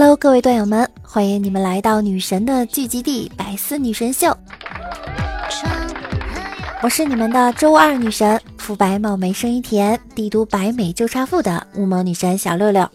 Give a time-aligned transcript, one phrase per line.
[0.00, 4.34] Hello，各位段友们，欢迎你们来到女神的聚集地——百思女神秀。
[6.80, 12.88] 我是你们的周二女神，肤白貌美声音甜，帝都白美就差富的乌蒙女神小六六。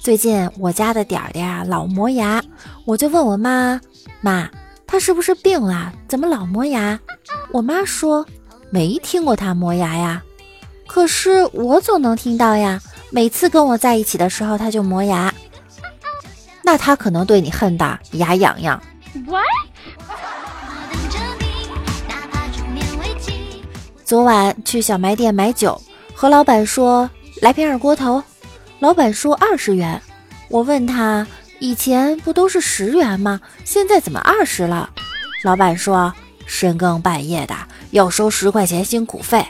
[0.00, 2.40] 最近我家的点点啊老磨牙，
[2.84, 3.80] 我就问我妈
[4.22, 4.48] ：“妈，
[4.86, 5.92] 他是不是病了？
[6.06, 6.96] 怎么老磨牙？”
[7.50, 8.24] 我妈说
[8.70, 10.22] ：“没听过他磨牙呀。”
[10.94, 12.80] 可是我总能听到呀，
[13.10, 15.34] 每次跟我在一起的时候他就磨牙，
[16.62, 18.80] 那他可能对你恨的牙痒痒。
[24.04, 25.82] 昨晚去小卖店买酒，
[26.14, 27.10] 和老板说
[27.42, 28.22] 来瓶二锅头，
[28.78, 30.00] 老板说二十元。
[30.48, 31.26] 我问他
[31.58, 33.40] 以前不都是十元吗？
[33.64, 34.88] 现在怎么二十了？
[35.42, 36.14] 老板说
[36.46, 37.56] 深更半夜的
[37.90, 39.44] 要收十块钱辛苦费。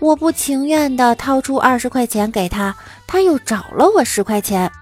[0.00, 2.74] 我不情愿地掏出二十块钱给他，
[3.06, 4.72] 他又找了我十块钱。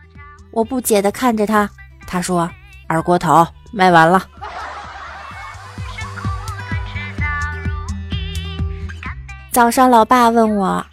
[0.53, 1.69] 我不解地看着他，
[2.07, 2.49] 他说
[2.87, 4.25] ：“二锅头卖完了。”
[9.51, 10.87] 早上，老爸问我：“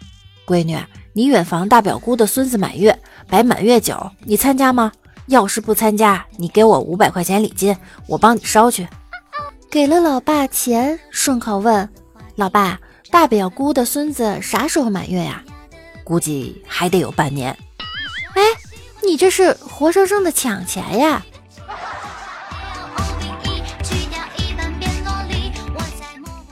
[0.44, 0.76] 闺女，
[1.12, 4.90] 你远房大表姑的孙子满月，摆满月酒，你参加吗？
[5.26, 7.76] 要是不参加，你给我五百块钱礼金，
[8.08, 8.88] 我帮你捎去。”
[9.70, 11.88] 给了老爸钱，顺口问
[12.34, 12.76] ：“老爸。”
[13.16, 15.42] 大表姑的孙子啥时候满月呀？
[16.04, 17.50] 估计还得有半年。
[18.34, 18.42] 哎，
[19.02, 21.24] 你这是活生生的抢钱呀！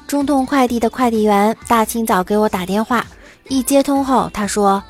[0.06, 3.06] 中通快递的快递员大清早给我打电话，
[3.48, 4.82] 一接通后，他说：“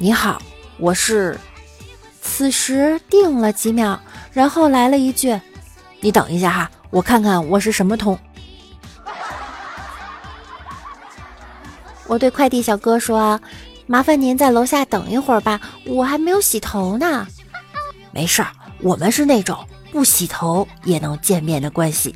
[0.00, 0.40] 你好，
[0.78, 1.38] 我是。”
[2.22, 4.00] 此时定了几秒，
[4.32, 5.38] 然后来了一句
[6.00, 8.18] ：“你等一下哈，我看看我是什么通。”
[12.10, 13.40] 我对快递小哥说
[13.86, 17.24] ：“麻烦您在楼下等一会儿吧，我还没有洗头呢。”
[18.10, 18.48] 没事儿，
[18.80, 19.56] 我们是那种
[19.92, 22.12] 不洗头也能见面的关系。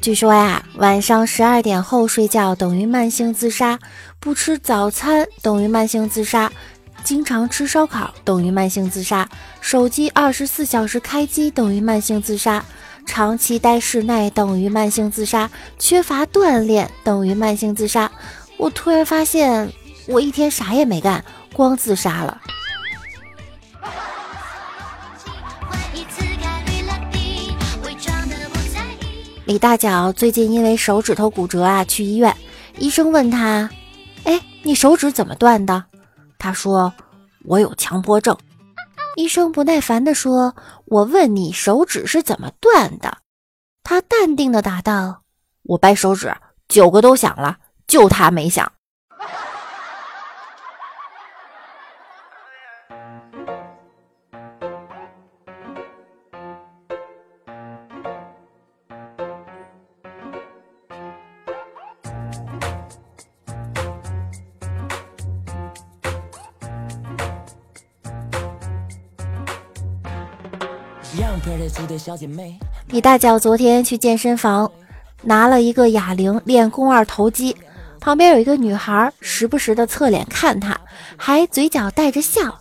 [0.00, 3.78] 据说呀，晚上十二点后睡觉等于慢性自杀，
[4.18, 6.50] 不吃早餐等于慢性自杀，
[7.04, 9.28] 经常吃烧烤等于慢性自杀，
[9.60, 12.64] 手机二十四小时开机等于慢性自杀。
[13.10, 15.50] 长期待室内等于慢性自杀，
[15.80, 18.08] 缺乏锻炼等于慢性自杀。
[18.56, 19.72] 我突然发现，
[20.06, 22.40] 我一天啥也没干，光自杀了。
[29.44, 32.36] 李大脚最近因为手指头骨折啊，去医院。
[32.78, 33.68] 医生问他
[34.22, 35.82] ：“哎，你手指怎么断的？”
[36.38, 36.92] 他说
[37.42, 38.38] ：“我有强迫症。”
[39.20, 43.18] 医生不耐烦地说：“我问你，手指是怎么断的？”
[43.84, 45.24] 他淡定地答道
[45.64, 46.34] ：“我掰手指，
[46.68, 48.72] 九个都响了，就他没响。”
[72.86, 74.70] 李大脚昨天去健身房，
[75.22, 77.56] 拿了一个哑铃练肱二头肌，
[77.98, 80.80] 旁边有一个女孩，时不时的侧脸看他，
[81.16, 82.56] 还嘴角带着笑。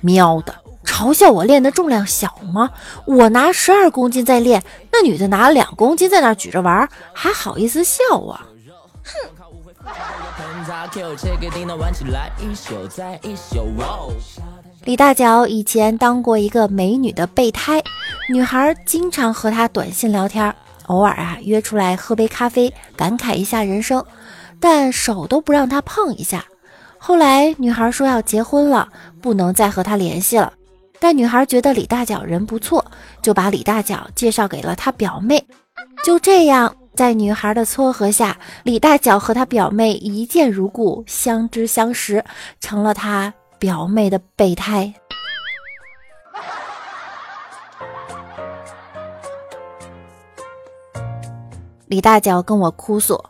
[0.00, 0.54] 喵的，
[0.84, 2.70] 嘲笑我练的重量小吗？
[3.04, 8.38] 我拿十二公斤在练，那女的拿了两公斤在那举着玩，还好意思笑我？
[9.02, 9.12] 哼！
[14.86, 17.82] 李大脚以前当过一个美女的备胎，
[18.28, 20.54] 女孩经常和他短信聊天，
[20.86, 24.04] 偶尔啊约出来喝杯咖啡，感慨一下人生，
[24.60, 26.44] 但手都不让他碰一下。
[26.98, 28.88] 后来女孩说要结婚了，
[29.20, 30.52] 不能再和他联系了。
[31.00, 32.84] 但女孩觉得李大脚人不错，
[33.20, 35.44] 就把李大脚介绍给了她表妹。
[36.04, 42.24] 就这样，在女孩的撮合下，李大脚和他表妹一见如故，相知相识，
[42.60, 43.34] 成了他。
[43.58, 44.92] 表妹的备胎。
[51.86, 53.24] 李大脚跟我哭诉，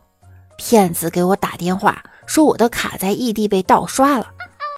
[0.57, 4.29] 骗子给我打电话说我的卡在异地被盗刷了。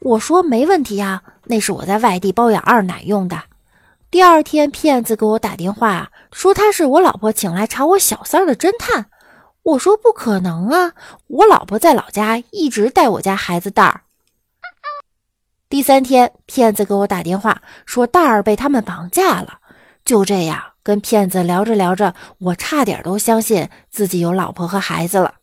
[0.02, 3.40] 我说没问题呀，那是我在外地包养二奶用的。
[4.10, 9.06] 第二天，骗子给我打电话说他是我老婆请来查我小三的侦探。
[9.62, 10.92] 我说不可能啊，
[11.26, 14.00] 我老婆在老家一直带我家孩子蛋儿。
[15.70, 19.58] 第三天，骗子给我打电话说蛋儿被他们绑架了。
[20.02, 25.34] 就这样，跟骗子聊着聊着，我差点都相信自己有老婆和孩子了。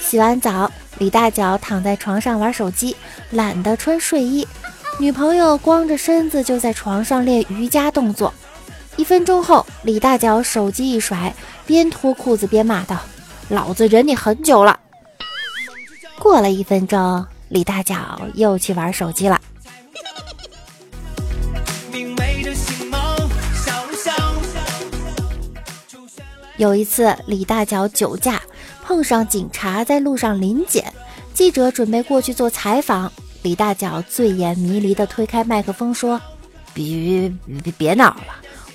[0.00, 2.96] 洗完澡，李大脚躺在床上玩手机，
[3.30, 4.48] 懒得穿睡衣。
[5.00, 8.34] 女朋友光着身子就在床上练瑜伽动作。
[8.96, 13.00] 一分钟后，李大脚手机一甩，边脱裤子边骂道
[13.48, 14.78] ：“老子忍你很久了。”
[16.20, 19.40] 过了一分钟，李大脚又去玩手机了。
[26.58, 28.38] 有一次，李大脚酒驾。
[28.84, 30.92] 碰上警察在路上临检，
[31.32, 33.10] 记者准备过去做采访，
[33.42, 36.20] 李大脚醉眼迷离地推开麦克风说
[36.74, 37.32] ：“别
[37.62, 38.22] 别别闹了，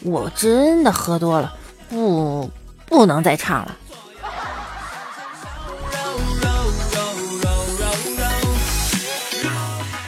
[0.01, 1.53] 我真的喝多了，
[1.87, 2.49] 不
[2.87, 3.77] 不能再唱了。”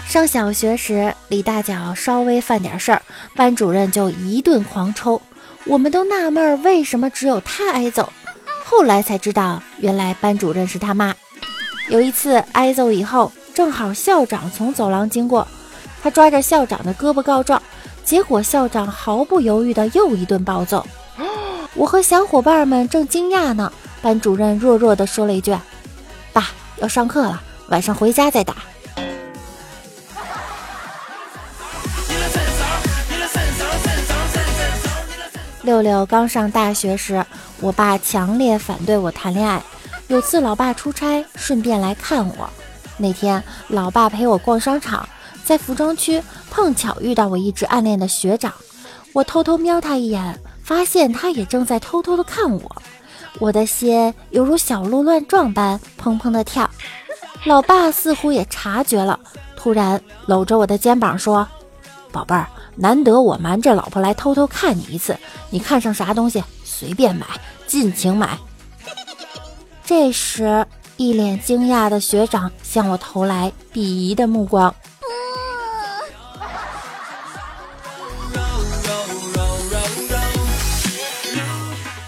[0.07, 3.01] 上小学时，李大脚稍微犯点事儿，
[3.35, 5.21] 班主任就一顿狂抽，
[5.65, 8.11] 我们都纳闷为什么只有他挨揍。
[8.65, 11.13] 后来才知道，原来班主任是他妈。
[11.89, 15.47] 有一次挨揍以后，正好校长从走廊经过，
[16.03, 17.59] 他抓着校长的胳膊告状，
[18.05, 20.85] 结果校长毫不犹豫的又一顿暴揍。
[21.73, 25.57] 我和小伙伴们正惊讶呢，班主任弱弱的说了一句
[26.31, 28.57] ：“爸，要上课了，晚上回家再打。”
[35.65, 37.25] 六六刚上大学时，
[37.59, 39.59] 我爸强烈反对我谈恋爱。
[40.09, 42.47] 有次老爸出差，顺便来看我。
[42.97, 45.07] 那天老爸陪我逛商场，
[45.43, 48.53] 在服装区碰巧遇到我一直暗恋的学长。
[49.13, 52.75] 我偷偷瞄他一眼，发现他也正在偷偷的看我。
[53.39, 56.69] 我的心犹如小鹿乱撞般砰砰的跳。
[57.45, 59.19] 老爸似乎也察觉了，
[59.55, 61.47] 突然搂着我的肩膀说
[62.11, 62.47] ：“宝贝儿。”
[62.79, 65.17] 难得我瞒着老婆来偷偷看你一次，
[65.49, 67.25] 你看上啥东西随便买，
[67.65, 68.37] 尽情买。
[69.83, 70.63] 这时，
[70.97, 74.73] 一脸惊讶的学长向我投来鄙夷的目光。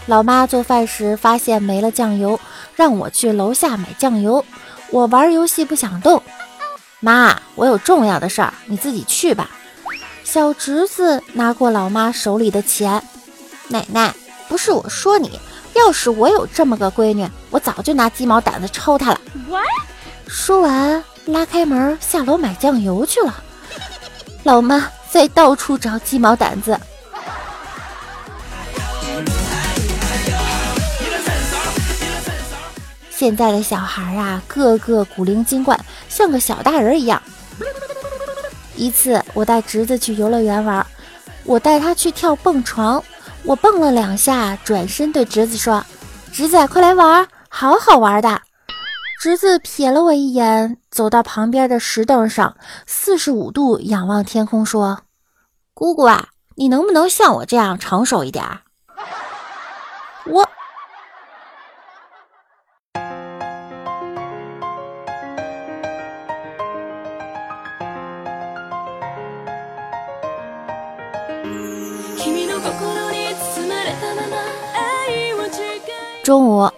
[0.07, 2.39] 老妈做饭时发现没了酱油，
[2.75, 4.43] 让我去楼下买酱油。
[4.89, 6.23] 我玩游戏不想动，
[6.99, 9.51] 妈，我有重要的事儿，你自己去吧。
[10.23, 13.03] 小侄子拿过老妈手里的钱，
[13.67, 14.15] 奶奶，
[14.47, 15.39] 不是我说你，
[15.79, 19.21] 要是我有这么个闺女，我早就拿鸡毛掸子抽她了。
[20.27, 23.41] 说完，拉开门下楼买酱油去了。
[24.43, 26.77] 老妈在到处找鸡毛掸子。
[33.09, 37.21] 现在的小孩啊，个个古灵精怪，像个小大人一样。
[38.75, 40.85] 一次，我带侄子去游乐园玩，
[41.43, 43.03] 我带他去跳蹦床，
[43.45, 45.83] 我蹦了两下，转身对侄子说
[46.31, 48.41] ：“侄子，快来玩，好好玩的。”
[49.19, 52.55] 侄子瞥了我一眼，走到旁边的石凳上，
[52.85, 54.99] 四十五度仰望天空，说
[55.73, 58.45] ：“姑姑啊，你能不能像我这样成熟一点？”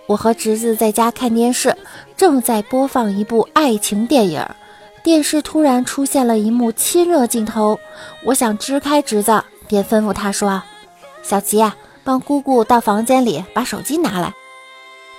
[0.08, 1.76] 我和侄子在家看电视，
[2.18, 4.46] 正在播放一部爱情电影。
[5.04, 7.80] 电视突然出现了一幕亲热镜头，
[8.24, 10.62] 我想支开侄子，便吩咐他说
[11.24, 11.64] ：“小吉，
[12.04, 14.32] 帮姑姑到房间里把手机拿来。”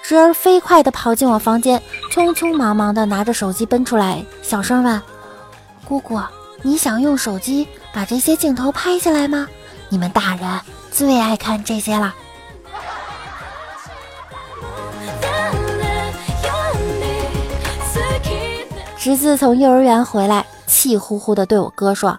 [0.04, 5.02] 侄儿飞快地跑进我房间，匆匆忙忙地拿着手机奔出来，小声问
[5.84, 6.20] ：“姑姑，
[6.62, 9.48] 你想用手机把这些镜头拍下来吗？
[9.88, 12.14] 你们大人最爱看这些了。”
[19.02, 22.16] 侄子从幼儿园回来，气呼呼地对我哥说：“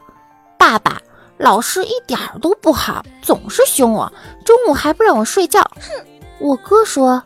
[0.59, 0.99] 爸爸，
[1.37, 4.11] 老师一点都不好，总是凶我，
[4.43, 6.05] 中午还不让我睡觉。”哼！
[6.41, 7.23] 我哥说：“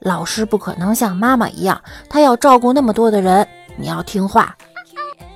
[0.00, 1.80] 老师不可能像妈妈一样，
[2.10, 4.54] 他要照顾那么多的人，你要听话。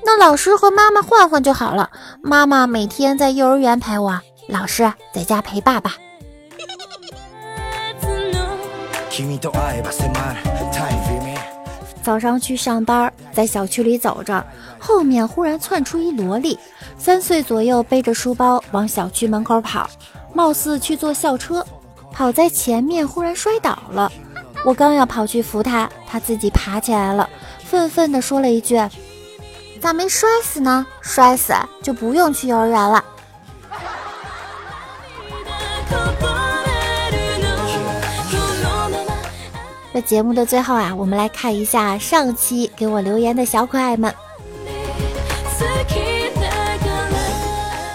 [0.04, 1.90] 那老师和妈妈换换就好了，
[2.22, 5.94] 妈妈每天在幼儿园陪我，老师在家陪爸爸。
[12.04, 14.44] 早上去上班，在小区里走着，
[14.78, 16.58] 后面忽然窜出一萝莉，
[16.98, 19.88] 三岁左右，背着书包往小区门口跑，
[20.34, 21.64] 貌似去坐校车。
[22.12, 24.12] 跑在前面忽然摔倒了，
[24.66, 27.28] 我刚要跑去扶他，他自己爬起来了，
[27.64, 28.76] 愤愤地说了一句
[29.80, 30.86] ：“咋没摔死呢？
[31.00, 33.02] 摔死就不用去幼儿园了。”
[39.94, 44.12] 在节目的最后啊，我们来看一下上期给我留言的小可爱们。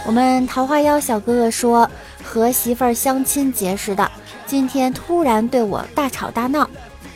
[0.05, 1.91] 我们桃花妖小哥哥说
[2.23, 4.09] 和媳妇儿相亲结识的，
[4.45, 6.69] 今天突然对我大吵大闹。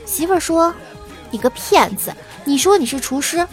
[0.06, 0.76] 媳妇儿说
[1.32, 2.14] ：“你个骗子！
[2.44, 3.48] 你说你是厨师？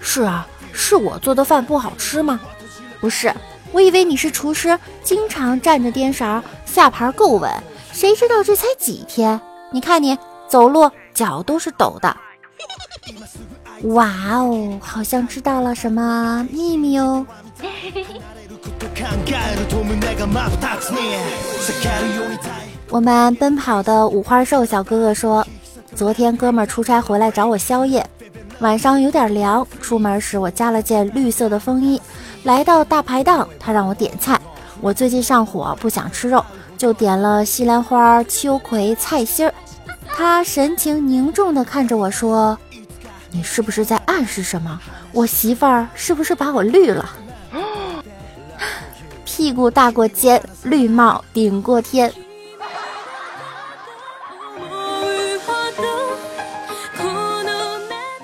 [0.00, 2.40] 是啊，是我做的饭不好吃吗？
[2.98, 3.30] 不是，
[3.72, 7.52] 我以为你是厨师，经常站着颠勺，下盘够稳。
[7.92, 9.38] 谁知道这才几天？
[9.70, 10.18] 你看你。”
[10.52, 12.14] 走路脚都是抖的，
[13.84, 17.26] 哇哦，好像知道了什么秘密哦。
[22.90, 25.46] 我们奔跑的五花兽小哥哥说，
[25.94, 28.06] 昨天哥们出差回来找我宵夜，
[28.58, 31.98] 晚上有点凉，出门时我加了件绿色的风衣。
[32.42, 34.38] 来到大排档，他让我点菜，
[34.82, 36.44] 我最近上火，不想吃肉，
[36.76, 39.54] 就点了西兰花、秋葵、菜心儿。
[40.14, 42.58] 他神情凝重地看着我说
[43.32, 44.80] ：“你是不是在暗示什么？
[45.12, 47.10] 我媳妇儿是不是把我绿了？
[49.24, 52.12] 屁股大过肩，绿帽顶过天。”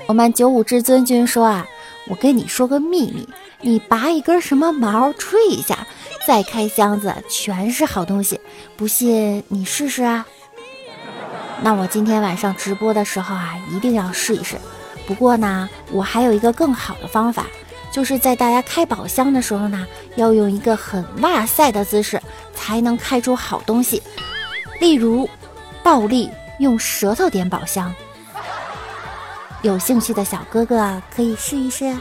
[0.07, 1.67] 我们九五至尊君说啊，
[2.09, 3.29] 我跟你说个秘密，
[3.61, 5.87] 你拔一根什么毛，吹一下，
[6.27, 8.41] 再开箱子，全是好东西。
[8.77, 10.27] 不信你试试啊。
[11.61, 14.57] 那我今天晚上直播的时候啊，一定要试一试。
[15.07, 17.47] 不过呢，我还有一个更好的方法，
[17.91, 19.87] 就是在大家开宝箱的时候呢，
[20.17, 22.21] 要用一个很哇塞的姿势，
[22.55, 24.03] 才能开出好东西。
[24.81, 25.29] 例如，
[25.83, 27.93] 暴力用舌头点宝箱。
[29.63, 31.93] 有兴趣的小哥哥可以试一试。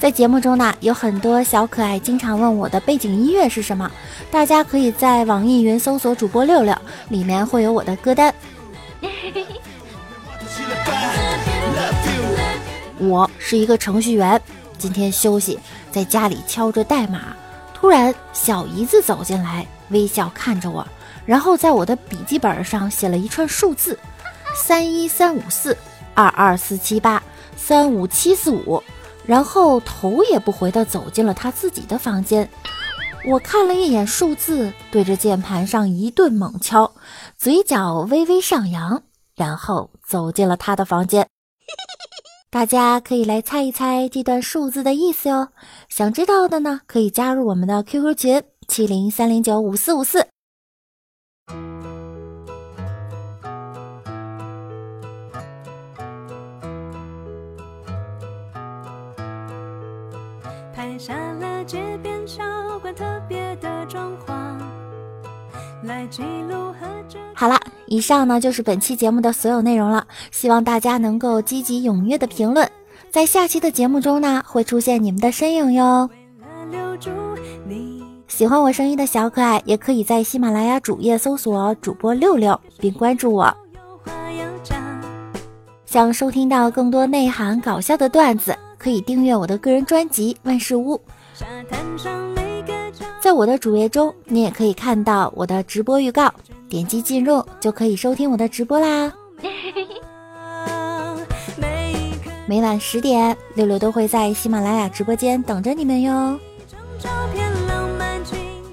[0.00, 3.90] 在节目中呢，有很多小可爱经常问我的背景音乐是什么，
[4.30, 6.74] 大家可以在网易云搜索主播六六，
[7.10, 8.34] 里面会有我的歌单。
[12.96, 14.40] 我是一个程序员，
[14.78, 15.60] 今天休息，
[15.92, 17.36] 在家里敲着代码，
[17.74, 20.86] 突然小姨子走进来，微笑看着我，
[21.26, 23.98] 然后在我的笔记本上写了一串数字：
[24.56, 25.76] 三一三五四
[26.14, 27.22] 二二四七八
[27.54, 28.82] 三五七四五。
[29.26, 32.48] 然后头也不回地走进了他自己的房间。
[33.26, 36.90] 我看了一眼数字，对着键盘上一顿猛敲，
[37.36, 39.02] 嘴角微微上扬，
[39.36, 41.28] 然后走进了他的房间。
[42.50, 45.48] 大家可以来猜一猜这段数字的意思哟。
[45.88, 50.26] 想知道的呢，可以加入我们的 QQ 群七零三零九五四五四。
[60.98, 62.42] 下了街边小
[62.80, 64.58] 馆特别的装潢，
[65.84, 66.74] 来记录
[67.34, 70.06] 好了，以上呢就是本期节目的所有内容了。
[70.30, 72.70] 希望大家能够积极踊跃的评论，
[73.10, 76.10] 在下期的节目中呢会出现你们的身影哟。
[78.28, 83.54] 喜欢我声音的小可爱，也可以在喜马拉雅主页搜索主播六六，并关注我。
[85.84, 88.56] 想收听到更多内涵搞笑的段子。
[88.80, 90.96] 可以订阅我的个人专辑《万事屋》。
[93.20, 96.32] 在我的主页中，你也可以看到我的直播预告，
[96.66, 99.12] 点击进入就可以收听我的直播啦。
[102.48, 106.40] 每晚十点，六六都会在喜马拉雅直播间等着你们哟。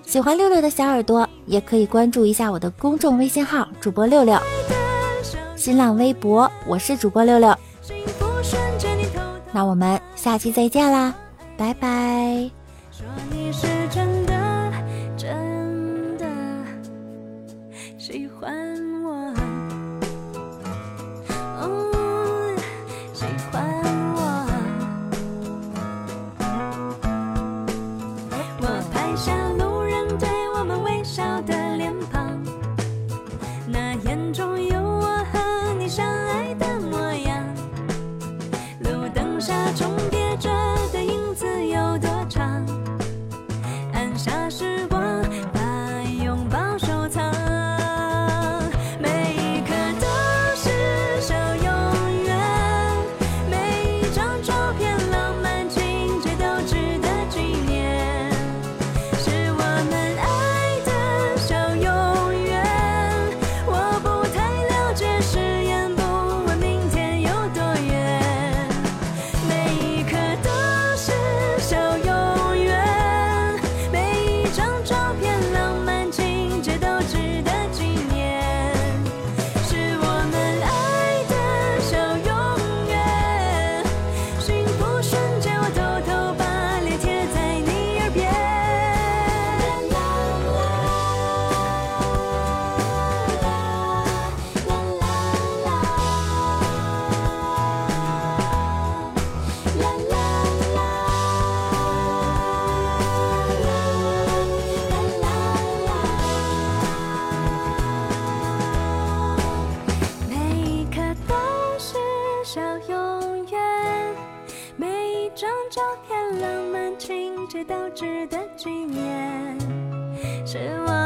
[0.06, 4.40] 喜欢六六的小耳朵，也可以关注一下我的公众微信号“主播六六”，
[5.58, 7.54] 新浪微博我是主播六六。
[9.58, 11.16] 那我们下期再见啦，
[11.58, 12.48] 拜拜。
[12.92, 13.66] 说你是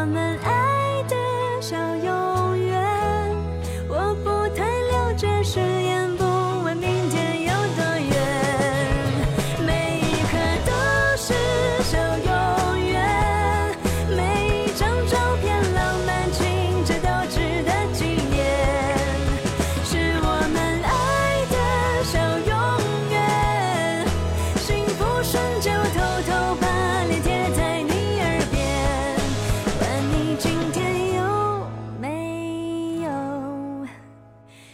[0.01, 1.15] 我们爱的
[1.61, 2.20] 小永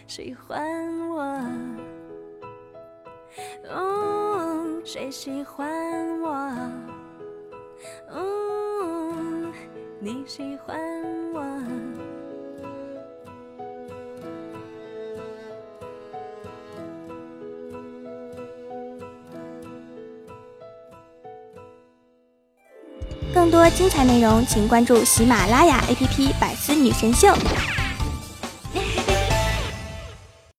[0.08, 0.64] 喜欢
[1.10, 1.22] 我？
[3.70, 5.70] 哦，谁喜欢
[6.22, 6.30] 我？
[8.10, 9.52] 哦，
[10.00, 10.80] 你喜欢
[11.34, 11.44] 我？
[23.34, 27.28] 更多精彩内容，请关注喜马拉雅 APP《百思女神秀》。